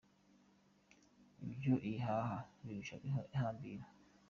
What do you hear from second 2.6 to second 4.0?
birushya ihambira.